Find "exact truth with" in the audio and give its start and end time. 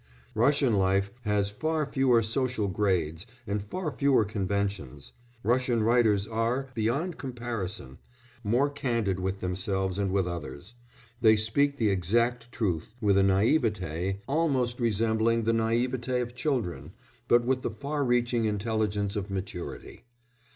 11.91-13.15